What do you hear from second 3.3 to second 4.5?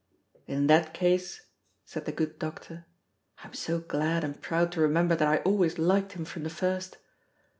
(I am so glad and